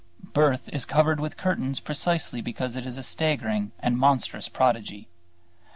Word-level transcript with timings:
Birth 0.33 0.67
is 0.69 0.83
covered 0.83 1.19
with 1.19 1.37
curtains 1.37 1.79
precisely 1.79 2.41
because 2.41 2.75
it 2.75 2.87
is 2.87 2.97
a 2.97 3.03
staggering 3.03 3.71
and 3.81 3.99
monstrous 3.99 4.49
prodigy. 4.49 5.07